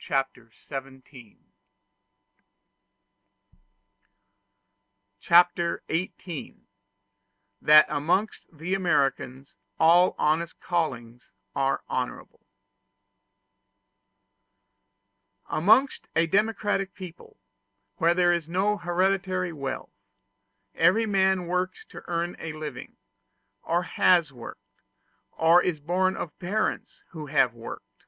Chapter 0.00 0.50
XVIII: 0.50 1.38
That 7.62 7.86
Amongst 7.88 8.48
The 8.58 8.74
Americans 8.74 9.54
All 9.78 10.16
Honest 10.18 10.58
Callings 10.58 11.28
Are 11.54 11.84
Honorable 11.88 12.44
Amongst 15.46 16.08
a 16.16 16.26
democratic 16.26 16.92
people, 16.92 17.36
where 17.98 18.14
there 18.14 18.32
is 18.32 18.48
no 18.48 18.76
hereditary 18.76 19.52
wealth, 19.52 19.94
every 20.74 21.06
man 21.06 21.46
works 21.46 21.84
to 21.90 22.02
earn 22.10 22.34
a 22.40 22.54
living, 22.54 22.96
or 23.62 23.84
has 23.84 24.32
worked, 24.32 24.82
or 25.30 25.62
is 25.62 25.78
born 25.78 26.16
of 26.16 26.36
parents 26.40 27.02
who 27.10 27.26
have 27.26 27.54
worked. 27.54 28.06